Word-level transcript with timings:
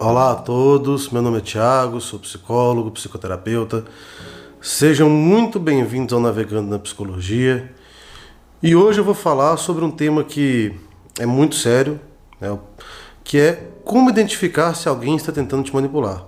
Olá 0.00 0.30
a 0.30 0.36
todos, 0.36 1.10
meu 1.10 1.20
nome 1.20 1.38
é 1.38 1.40
Thiago, 1.40 2.00
sou 2.00 2.20
psicólogo, 2.20 2.88
psicoterapeuta. 2.92 3.84
Sejam 4.60 5.10
muito 5.10 5.58
bem-vindos 5.58 6.12
ao 6.12 6.20
Navegando 6.20 6.70
na 6.70 6.78
Psicologia. 6.78 7.74
E 8.62 8.76
hoje 8.76 9.00
eu 9.00 9.04
vou 9.04 9.12
falar 9.12 9.56
sobre 9.56 9.84
um 9.84 9.90
tema 9.90 10.22
que 10.22 10.72
é 11.18 11.26
muito 11.26 11.56
sério, 11.56 11.98
né, 12.40 12.56
que 13.24 13.40
é 13.40 13.70
como 13.84 14.08
identificar 14.08 14.72
se 14.74 14.88
alguém 14.88 15.16
está 15.16 15.32
tentando 15.32 15.64
te 15.64 15.74
manipular. 15.74 16.24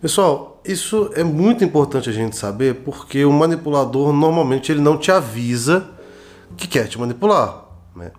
Pessoal, 0.00 0.58
isso 0.64 1.10
é 1.14 1.22
muito 1.22 1.62
importante 1.62 2.08
a 2.08 2.12
gente 2.12 2.38
saber 2.38 2.76
porque 2.86 3.22
o 3.22 3.30
manipulador 3.30 4.14
normalmente 4.14 4.72
ele 4.72 4.80
não 4.80 4.96
te 4.96 5.12
avisa 5.12 5.90
que 6.56 6.66
quer 6.66 6.88
te 6.88 6.98
manipular. 6.98 7.66
Né? 7.94 8.12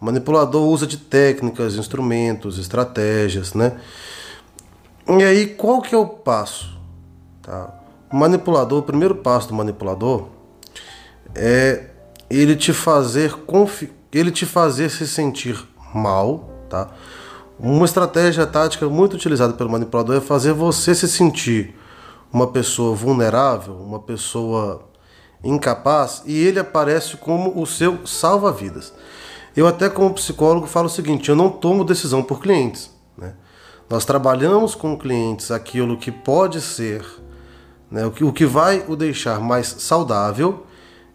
O 0.00 0.04
manipulador 0.04 0.66
usa 0.68 0.86
de 0.86 0.96
técnicas, 0.96 1.76
instrumentos, 1.76 2.58
estratégias, 2.58 3.54
né? 3.54 3.80
E 5.08 5.22
aí, 5.22 5.46
qual 5.46 5.80
que 5.80 5.94
é 5.94 5.98
o 5.98 6.06
passo? 6.06 6.76
Tá? 7.42 7.72
O 8.12 8.16
manipulador, 8.16 8.80
o 8.80 8.82
primeiro 8.82 9.14
passo 9.14 9.48
do 9.48 9.54
manipulador 9.54 10.28
é 11.34 11.90
ele 12.28 12.56
te 12.56 12.72
fazer 12.72 13.34
ele 14.12 14.30
te 14.30 14.46
fazer 14.46 14.90
se 14.90 15.06
sentir 15.06 15.62
mal, 15.94 16.50
tá? 16.68 16.90
Uma 17.58 17.84
estratégia 17.84 18.46
tática 18.46 18.88
muito 18.88 19.14
utilizada 19.14 19.52
pelo 19.54 19.70
manipulador 19.70 20.16
é 20.16 20.20
fazer 20.20 20.52
você 20.52 20.94
se 20.94 21.08
sentir 21.08 21.74
uma 22.32 22.46
pessoa 22.48 22.94
vulnerável, 22.94 23.74
uma 23.74 24.00
pessoa 24.00 24.86
incapaz 25.42 26.22
e 26.26 26.36
ele 26.36 26.58
aparece 26.58 27.16
como 27.16 27.60
o 27.60 27.66
seu 27.66 28.06
salva-vidas. 28.06 28.92
Eu 29.56 29.66
até 29.66 29.88
como 29.88 30.12
psicólogo 30.12 30.66
falo 30.66 30.86
o 30.86 30.90
seguinte, 30.90 31.30
eu 31.30 31.34
não 31.34 31.48
tomo 31.48 31.82
decisão 31.82 32.22
por 32.22 32.40
clientes. 32.40 32.90
Né? 33.16 33.32
Nós 33.88 34.04
trabalhamos 34.04 34.74
com 34.74 34.98
clientes 34.98 35.50
aquilo 35.50 35.96
que 35.96 36.12
pode 36.12 36.60
ser, 36.60 37.02
né, 37.90 38.04
o, 38.04 38.10
que, 38.10 38.22
o 38.22 38.32
que 38.32 38.44
vai 38.44 38.84
o 38.86 38.94
deixar 38.94 39.40
mais 39.40 39.68
saudável 39.78 40.66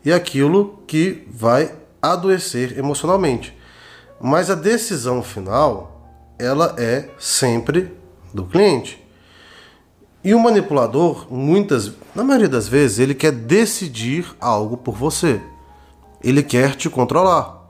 e 0.04 0.12
aquilo 0.12 0.80
que 0.88 1.28
vai 1.32 1.76
adoecer 2.02 2.80
emocionalmente. 2.80 3.56
Mas 4.20 4.50
a 4.50 4.56
decisão 4.56 5.22
final, 5.22 6.10
ela 6.40 6.76
é 6.80 7.10
sempre 7.20 7.96
do 8.34 8.46
cliente. 8.46 9.00
E 10.24 10.34
o 10.34 10.40
manipulador, 10.40 11.28
muitas, 11.32 11.92
na 12.16 12.24
maioria 12.24 12.50
das 12.50 12.68
vezes, 12.68 12.98
ele 12.98 13.14
quer 13.14 13.32
decidir 13.32 14.36
algo 14.40 14.78
por 14.78 14.96
você. 14.96 15.42
Ele 16.24 16.42
quer 16.42 16.76
te 16.76 16.90
controlar. 16.90 17.61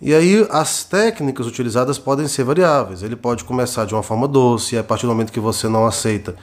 E 0.00 0.14
aí 0.14 0.46
as 0.50 0.82
técnicas 0.84 1.46
utilizadas 1.46 1.98
podem 1.98 2.26
ser 2.26 2.44
variáveis. 2.44 3.02
Ele 3.02 3.16
pode 3.16 3.44
começar 3.44 3.84
de 3.84 3.94
uma 3.94 4.02
forma 4.02 4.26
doce, 4.26 4.74
e 4.74 4.78
a 4.78 4.82
partir 4.82 5.06
do 5.06 5.10
momento 5.10 5.32
que 5.32 5.40
você 5.40 5.68
não 5.68 5.86
aceita, 5.86 6.34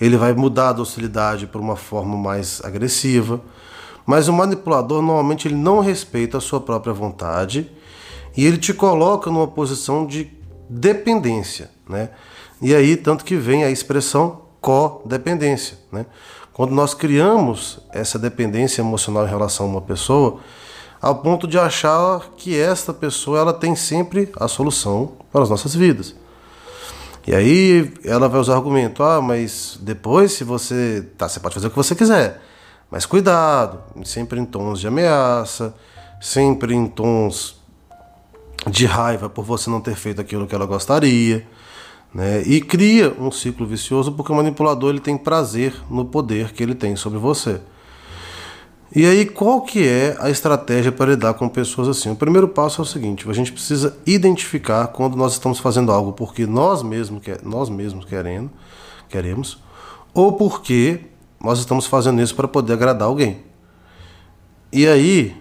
ele 0.00 0.16
vai 0.16 0.34
mudar 0.34 0.70
a 0.70 0.72
docilidade 0.72 1.46
para 1.46 1.60
uma 1.60 1.76
forma 1.76 2.16
mais 2.16 2.60
agressiva. 2.64 3.40
Mas 4.04 4.28
o 4.28 4.32
manipulador 4.32 5.02
normalmente 5.02 5.48
ele 5.48 5.54
não 5.54 5.80
respeita 5.80 6.38
a 6.38 6.40
sua 6.40 6.60
própria 6.60 6.92
vontade 6.92 7.70
e 8.36 8.44
ele 8.44 8.58
te 8.58 8.74
coloca 8.74 9.30
numa 9.30 9.46
posição 9.46 10.06
de 10.06 10.30
dependência, 10.68 11.70
né? 11.88 12.10
E 12.60 12.74
aí 12.74 12.96
tanto 12.96 13.24
que 13.24 13.36
vem 13.36 13.64
a 13.64 13.70
expressão 13.70 14.42
codependência. 14.60 15.78
Né? 15.90 16.06
Quando 16.52 16.72
nós 16.72 16.92
criamos 16.92 17.78
essa 17.90 18.18
dependência 18.18 18.82
emocional 18.82 19.26
em 19.26 19.30
relação 19.30 19.66
a 19.66 19.68
uma 19.68 19.80
pessoa, 19.80 20.40
ao 21.00 21.16
ponto 21.16 21.46
de 21.46 21.58
achar 21.58 22.32
que 22.36 22.58
esta 22.58 22.92
pessoa 22.92 23.38
ela 23.38 23.52
tem 23.52 23.74
sempre 23.74 24.30
a 24.38 24.46
solução 24.46 25.12
para 25.32 25.42
as 25.42 25.50
nossas 25.50 25.74
vidas. 25.74 26.14
E 27.26 27.34
aí 27.34 27.92
ela 28.04 28.28
vai 28.28 28.40
usar 28.40 28.54
o 28.54 28.56
argumento: 28.56 29.02
ah, 29.02 29.20
mas 29.20 29.78
depois, 29.80 30.32
se 30.32 30.44
você. 30.44 31.06
Tá, 31.16 31.28
você 31.28 31.40
pode 31.40 31.54
fazer 31.54 31.68
o 31.68 31.70
que 31.70 31.76
você 31.76 31.94
quiser, 31.94 32.40
mas 32.90 33.06
cuidado, 33.06 33.80
sempre 34.04 34.40
em 34.40 34.44
tons 34.44 34.80
de 34.80 34.88
ameaça, 34.88 35.74
sempre 36.20 36.74
em 36.74 36.86
tons 36.86 37.60
de 38.66 38.84
raiva 38.84 39.28
por 39.28 39.44
você 39.44 39.70
não 39.70 39.80
ter 39.80 39.94
feito 39.94 40.20
aquilo 40.20 40.46
que 40.46 40.54
ela 40.54 40.66
gostaria. 40.66 41.46
Né? 42.12 42.42
E 42.42 42.60
cria 42.60 43.14
um 43.18 43.30
ciclo 43.30 43.66
vicioso 43.66 44.12
porque 44.12 44.32
o 44.32 44.34
manipulador 44.34 44.90
ele 44.90 45.00
tem 45.00 45.16
prazer 45.16 45.72
no 45.88 46.04
poder 46.04 46.52
que 46.52 46.62
ele 46.62 46.74
tem 46.74 46.96
sobre 46.96 47.18
você. 47.18 47.60
E 48.92 49.06
aí, 49.06 49.24
qual 49.24 49.62
que 49.62 49.86
é 49.86 50.16
a 50.18 50.28
estratégia 50.28 50.90
para 50.90 51.12
lidar 51.12 51.34
com 51.34 51.48
pessoas 51.48 51.88
assim? 51.88 52.10
O 52.10 52.16
primeiro 52.16 52.48
passo 52.48 52.80
é 52.80 52.84
o 52.84 52.86
seguinte: 52.86 53.28
a 53.28 53.32
gente 53.32 53.52
precisa 53.52 53.96
identificar 54.04 54.88
quando 54.88 55.16
nós 55.16 55.32
estamos 55.32 55.60
fazendo 55.60 55.92
algo 55.92 56.12
porque 56.12 56.44
nós 56.44 56.82
mesmos, 56.82 57.22
nós 57.44 57.68
mesmos 57.68 58.04
querendo, 58.04 58.50
queremos, 59.08 59.62
ou 60.12 60.32
porque 60.32 61.02
nós 61.40 61.60
estamos 61.60 61.86
fazendo 61.86 62.20
isso 62.20 62.34
para 62.34 62.48
poder 62.48 62.72
agradar 62.72 63.06
alguém. 63.06 63.44
E 64.72 64.88
aí, 64.88 65.40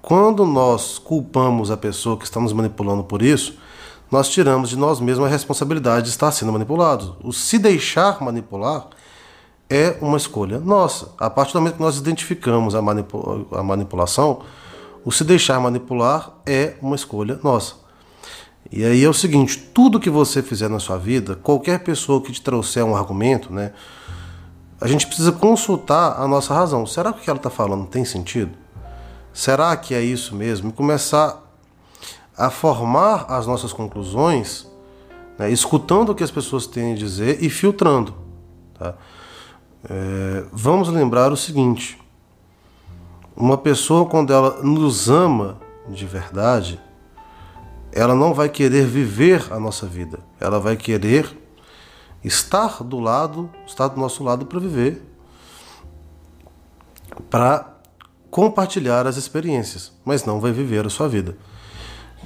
quando 0.00 0.46
nós 0.46 0.96
culpamos 0.96 1.72
a 1.72 1.76
pessoa 1.76 2.16
que 2.16 2.24
está 2.24 2.40
nos 2.40 2.52
manipulando 2.52 3.02
por 3.02 3.20
isso, 3.20 3.58
nós 4.12 4.28
tiramos 4.28 4.68
de 4.68 4.76
nós 4.76 5.00
mesmos 5.00 5.26
a 5.26 5.30
responsabilidade 5.30 6.04
de 6.04 6.10
estar 6.10 6.30
sendo 6.30 6.52
manipulados. 6.52 7.14
O 7.20 7.32
se 7.32 7.58
deixar 7.58 8.22
manipular 8.22 8.86
é 9.74 9.98
uma 10.00 10.16
escolha 10.16 10.60
nossa. 10.60 11.10
A 11.18 11.28
partir 11.28 11.52
do 11.52 11.58
momento 11.58 11.74
que 11.74 11.82
nós 11.82 11.98
identificamos 11.98 12.76
a, 12.76 12.78
a 12.78 13.62
manipulação, 13.62 14.42
o 15.04 15.10
se 15.10 15.24
deixar 15.24 15.58
manipular 15.58 16.30
é 16.46 16.74
uma 16.80 16.94
escolha 16.94 17.40
nossa. 17.42 17.74
E 18.70 18.84
aí 18.84 19.02
é 19.02 19.08
o 19.08 19.12
seguinte: 19.12 19.58
tudo 19.74 19.98
que 19.98 20.08
você 20.08 20.42
fizer 20.42 20.68
na 20.68 20.78
sua 20.78 20.96
vida, 20.96 21.34
qualquer 21.34 21.80
pessoa 21.80 22.20
que 22.20 22.30
te 22.30 22.40
trouxer 22.40 22.84
um 22.84 22.94
argumento, 22.94 23.52
né, 23.52 23.72
a 24.80 24.86
gente 24.86 25.08
precisa 25.08 25.32
consultar 25.32 26.20
a 26.20 26.28
nossa 26.28 26.54
razão. 26.54 26.86
Será 26.86 27.12
que 27.12 27.18
o 27.18 27.22
que 27.24 27.28
ela 27.28 27.38
está 27.38 27.50
falando 27.50 27.88
tem 27.88 28.04
sentido? 28.04 28.52
Será 29.32 29.76
que 29.76 29.92
é 29.92 30.00
isso 30.00 30.36
mesmo? 30.36 30.70
E 30.70 30.72
começar 30.72 31.42
a 32.38 32.48
formar 32.48 33.26
as 33.28 33.44
nossas 33.44 33.72
conclusões, 33.72 34.70
né, 35.36 35.50
escutando 35.50 36.10
o 36.10 36.14
que 36.14 36.22
as 36.22 36.30
pessoas 36.30 36.64
têm 36.64 36.92
a 36.92 36.96
dizer 36.96 37.42
e 37.42 37.50
filtrando. 37.50 38.14
Tá? 38.78 38.94
É, 39.88 40.44
vamos 40.52 40.88
lembrar 40.88 41.32
o 41.32 41.36
seguinte: 41.36 41.98
uma 43.36 43.58
pessoa, 43.58 44.06
quando 44.06 44.32
ela 44.32 44.62
nos 44.62 45.10
ama 45.10 45.58
de 45.88 46.06
verdade, 46.06 46.80
ela 47.92 48.14
não 48.14 48.32
vai 48.32 48.48
querer 48.48 48.86
viver 48.86 49.46
a 49.52 49.60
nossa 49.60 49.86
vida, 49.86 50.18
ela 50.40 50.58
vai 50.58 50.76
querer 50.76 51.38
estar 52.22 52.82
do 52.82 52.98
lado, 52.98 53.50
estar 53.66 53.88
do 53.88 54.00
nosso 54.00 54.24
lado 54.24 54.46
para 54.46 54.58
viver, 54.58 55.02
para 57.28 57.74
compartilhar 58.30 59.06
as 59.06 59.16
experiências, 59.16 59.92
mas 60.04 60.24
não 60.24 60.40
vai 60.40 60.50
viver 60.50 60.86
a 60.86 60.90
sua 60.90 61.08
vida. 61.08 61.36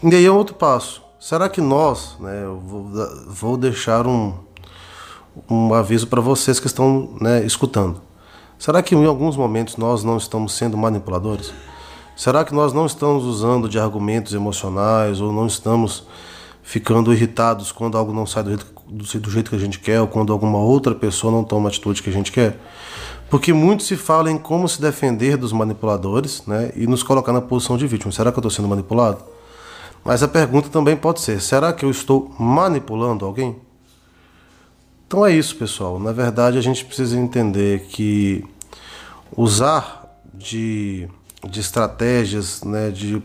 E 0.03 0.15
aí 0.15 0.25
é 0.25 0.31
outro 0.31 0.55
passo. 0.55 1.03
Será 1.19 1.49
que 1.49 1.61
nós, 1.61 2.17
né, 2.21 2.45
eu 2.45 2.59
vou, 2.61 2.91
vou 3.27 3.57
deixar 3.57 4.07
um, 4.07 4.39
um 5.49 5.75
aviso 5.75 6.07
para 6.07 6.21
vocês 6.21 6.59
que 6.61 6.67
estão 6.67 7.11
né, 7.21 7.45
escutando. 7.45 8.01
Será 8.59 8.83
que 8.83 8.95
em 8.95 9.05
alguns 9.05 9.37
momentos 9.37 9.77
nós 9.77 10.03
não 10.03 10.17
estamos 10.17 10.53
sendo 10.53 10.77
manipuladores? 10.77 11.53
Será 12.17 12.45
que 12.45 12.53
nós 12.53 12.73
não 12.73 12.87
estamos 12.87 13.25
usando 13.25 13.69
de 13.69 13.79
argumentos 13.79 14.35
emocionais 14.35 15.21
ou 15.21 15.33
não 15.33 15.47
estamos 15.47 16.05
ficando 16.63 17.13
irritados 17.13 17.71
quando 17.71 17.97
algo 17.97 18.13
não 18.13 18.27
sai 18.27 18.43
do 18.43 18.51
jeito, 18.51 18.67
do, 18.89 19.21
do 19.21 19.31
jeito 19.31 19.51
que 19.51 19.57
a 19.57 19.61
gente 19.61 19.79
quer 19.79 20.01
ou 20.01 20.09
quando 20.09 20.33
alguma 20.33 20.59
outra 20.59 20.95
pessoa 20.95 21.33
não 21.33 21.45
toma 21.45 21.69
a 21.69 21.71
atitude 21.71 22.03
que 22.03 22.11
a 22.11 22.13
gente 22.13 22.33
quer? 22.33 22.59
Porque 23.31 23.53
muito 23.53 23.83
se 23.83 23.97
fala 23.97 24.31
em 24.31 24.39
como 24.39 24.69
se 24.69 24.81
defender 24.81 25.37
dos 25.37 25.53
manipuladores 25.53 26.43
né, 26.47 26.73
e 26.75 26.87
nos 26.87 27.03
colocar 27.03 27.33
na 27.33 27.41
posição 27.41 27.77
de 27.77 27.87
vítima. 27.87 28.11
Será 28.11 28.33
que 28.33 28.39
eu 28.39 28.41
estou 28.41 28.51
sendo 28.51 28.69
manipulado? 28.69 29.23
Mas 30.05 30.23
a 30.23 30.29
pergunta 30.29 30.69
também 30.69 30.97
pode 30.97 31.21
ser: 31.21 31.41
será 31.41 31.73
que 31.73 31.85
eu 31.85 31.91
estou 31.91 32.35
manipulando 32.39 33.25
alguém? 33.25 33.57
Então 35.09 35.25
é 35.25 35.35
isso, 35.35 35.57
pessoal. 35.57 35.99
Na 35.99 36.13
verdade, 36.13 36.59
a 36.59 36.61
gente 36.61 36.85
precisa 36.85 37.17
entender 37.19 37.87
que 37.89 38.45
usar 39.35 40.07
de, 40.35 41.09
de 41.49 41.61
estratégias, 41.61 42.63
né, 42.63 42.91
de, 42.91 43.23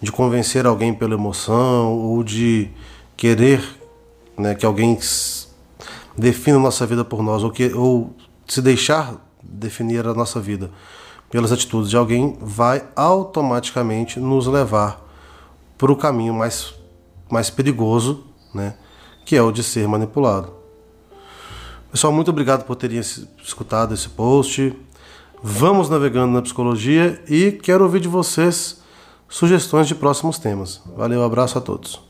de 0.00 0.12
convencer 0.12 0.64
alguém 0.64 0.94
pela 0.94 1.14
emoção 1.14 1.92
ou 1.98 2.22
de 2.22 2.70
querer 3.16 3.60
né, 4.38 4.54
que 4.54 4.64
alguém 4.64 4.96
defina 6.16 6.56
a 6.56 6.60
nossa 6.60 6.86
vida 6.86 7.04
por 7.04 7.20
nós 7.20 7.42
ou, 7.42 7.50
que, 7.50 7.74
ou 7.74 8.14
se 8.46 8.62
deixar 8.62 9.16
definir 9.42 10.06
a 10.06 10.14
nossa 10.14 10.38
vida 10.38 10.70
pelas 11.28 11.50
atitudes 11.50 11.90
de 11.90 11.96
alguém 11.96 12.38
vai 12.40 12.86
automaticamente 12.94 14.20
nos 14.20 14.46
levar 14.46 15.04
para 15.76 15.90
o 15.90 15.96
caminho 15.96 16.32
mais, 16.32 16.72
mais 17.28 17.50
perigoso, 17.50 18.24
né, 18.54 18.76
que 19.26 19.34
é 19.34 19.42
o 19.42 19.50
de 19.50 19.64
ser 19.64 19.88
manipulado. 19.88 20.57
Pessoal, 21.90 22.12
muito 22.12 22.30
obrigado 22.30 22.64
por 22.64 22.76
terem 22.76 22.98
escutado 22.98 23.94
esse 23.94 24.08
post. 24.10 24.74
Vamos 25.42 25.88
navegando 25.88 26.32
na 26.32 26.42
psicologia 26.42 27.22
e 27.28 27.52
quero 27.52 27.84
ouvir 27.84 28.00
de 28.00 28.08
vocês 28.08 28.82
sugestões 29.28 29.88
de 29.88 29.94
próximos 29.94 30.38
temas. 30.38 30.82
Valeu, 30.96 31.22
abraço 31.22 31.56
a 31.56 31.60
todos. 31.60 32.07